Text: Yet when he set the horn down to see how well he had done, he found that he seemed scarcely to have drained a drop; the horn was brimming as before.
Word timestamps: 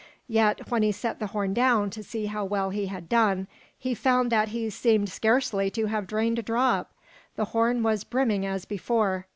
Yet 0.27 0.71
when 0.71 0.81
he 0.81 0.91
set 0.91 1.19
the 1.19 1.27
horn 1.27 1.53
down 1.53 1.91
to 1.91 2.01
see 2.01 2.25
how 2.25 2.43
well 2.43 2.71
he 2.71 2.87
had 2.87 3.07
done, 3.07 3.45
he 3.77 3.93
found 3.93 4.31
that 4.31 4.47
he 4.47 4.67
seemed 4.71 5.09
scarcely 5.09 5.69
to 5.69 5.85
have 5.85 6.07
drained 6.07 6.39
a 6.39 6.41
drop; 6.41 6.91
the 7.35 7.45
horn 7.53 7.83
was 7.83 8.03
brimming 8.03 8.43
as 8.43 8.65
before. 8.65 9.27